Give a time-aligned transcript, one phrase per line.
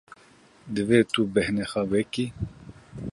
[0.73, 2.25] Divê tu bêhna xwe vekî.